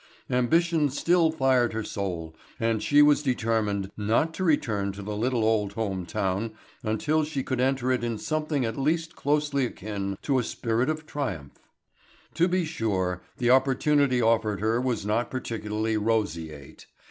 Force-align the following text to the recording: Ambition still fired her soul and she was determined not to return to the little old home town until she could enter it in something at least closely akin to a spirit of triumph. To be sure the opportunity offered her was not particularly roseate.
Ambition 0.31 0.89
still 0.89 1.29
fired 1.29 1.73
her 1.73 1.83
soul 1.83 2.33
and 2.59 2.81
she 2.81 3.03
was 3.03 3.21
determined 3.21 3.91
not 3.95 4.33
to 4.33 4.43
return 4.43 4.91
to 4.91 5.03
the 5.03 5.15
little 5.15 5.43
old 5.43 5.73
home 5.73 6.07
town 6.07 6.53
until 6.81 7.23
she 7.23 7.43
could 7.43 7.61
enter 7.61 7.91
it 7.91 8.03
in 8.03 8.17
something 8.17 8.65
at 8.65 8.79
least 8.79 9.15
closely 9.15 9.63
akin 9.63 10.17
to 10.23 10.39
a 10.39 10.43
spirit 10.43 10.89
of 10.89 11.05
triumph. 11.05 11.51
To 12.33 12.47
be 12.47 12.65
sure 12.65 13.21
the 13.37 13.51
opportunity 13.51 14.19
offered 14.19 14.59
her 14.59 14.81
was 14.81 15.05
not 15.05 15.29
particularly 15.29 15.97
roseate. 15.97 16.87